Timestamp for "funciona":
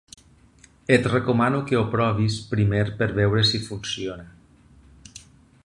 3.67-4.27